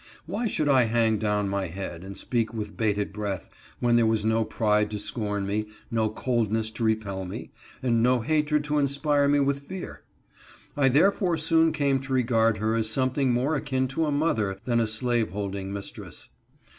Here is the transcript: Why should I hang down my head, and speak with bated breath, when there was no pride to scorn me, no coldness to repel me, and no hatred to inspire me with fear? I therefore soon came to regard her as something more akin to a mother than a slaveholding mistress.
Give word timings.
Why 0.25 0.47
should 0.47 0.67
I 0.67 0.85
hang 0.85 1.19
down 1.19 1.47
my 1.47 1.67
head, 1.67 2.03
and 2.03 2.17
speak 2.17 2.55
with 2.55 2.75
bated 2.75 3.13
breath, 3.13 3.51
when 3.79 3.97
there 3.97 4.05
was 4.07 4.25
no 4.25 4.43
pride 4.43 4.89
to 4.89 4.97
scorn 4.97 5.45
me, 5.45 5.67
no 5.91 6.09
coldness 6.09 6.71
to 6.71 6.83
repel 6.83 7.23
me, 7.23 7.51
and 7.83 8.01
no 8.01 8.21
hatred 8.21 8.63
to 8.63 8.79
inspire 8.79 9.27
me 9.27 9.39
with 9.41 9.59
fear? 9.59 10.01
I 10.75 10.89
therefore 10.89 11.37
soon 11.37 11.71
came 11.71 11.99
to 11.99 12.13
regard 12.13 12.57
her 12.57 12.73
as 12.73 12.89
something 12.89 13.31
more 13.31 13.55
akin 13.55 13.87
to 13.89 14.05
a 14.05 14.11
mother 14.11 14.57
than 14.65 14.79
a 14.79 14.87
slaveholding 14.87 15.71
mistress. 15.71 16.29